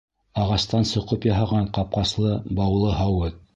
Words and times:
Ағастан 0.43 0.87
соҡоп 0.91 1.27
яһаған 1.29 1.69
ҡапҡаслы, 1.77 2.35
баулы 2.61 2.99
һауыт. 3.05 3.41